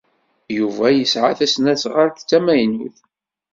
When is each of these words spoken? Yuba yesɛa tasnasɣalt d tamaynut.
Yuba 0.57 0.85
yesɛa 0.91 1.31
tasnasɣalt 1.39 2.23
d 2.23 2.25
tamaynut. 2.29 2.97